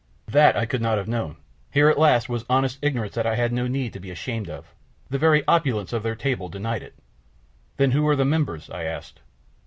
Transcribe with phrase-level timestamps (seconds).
[0.27, 1.37] That I could not have known,
[1.69, 4.73] here at last was honest ignorance that I had no need to be ashamed of,
[5.11, 6.95] the very opulence of their table denied it.
[7.77, 9.19] "Then who are the members?" I asked.